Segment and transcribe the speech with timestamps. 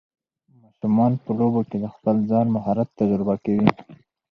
[0.61, 3.69] ماشومان په لوبو کې د خپل ځان مهارت تجربه کوي.